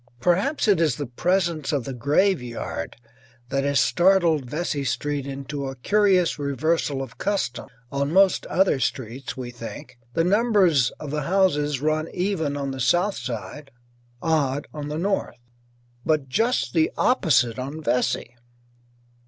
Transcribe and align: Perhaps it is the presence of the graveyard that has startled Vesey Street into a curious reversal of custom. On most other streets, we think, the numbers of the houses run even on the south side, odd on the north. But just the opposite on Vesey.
Perhaps 0.19 0.67
it 0.67 0.81
is 0.81 0.95
the 0.95 1.05
presence 1.05 1.71
of 1.71 1.83
the 1.83 1.93
graveyard 1.93 2.95
that 3.49 3.63
has 3.63 3.79
startled 3.79 4.49
Vesey 4.49 4.83
Street 4.83 5.27
into 5.27 5.67
a 5.67 5.75
curious 5.75 6.39
reversal 6.39 7.03
of 7.03 7.19
custom. 7.19 7.67
On 7.91 8.11
most 8.11 8.47
other 8.47 8.79
streets, 8.79 9.37
we 9.37 9.51
think, 9.51 9.99
the 10.15 10.23
numbers 10.23 10.89
of 10.99 11.11
the 11.11 11.21
houses 11.29 11.81
run 11.81 12.07
even 12.15 12.57
on 12.57 12.71
the 12.71 12.79
south 12.79 13.17
side, 13.17 13.69
odd 14.23 14.65
on 14.73 14.87
the 14.87 14.97
north. 14.97 15.37
But 16.03 16.27
just 16.27 16.73
the 16.73 16.91
opposite 16.97 17.59
on 17.59 17.79
Vesey. 17.79 18.33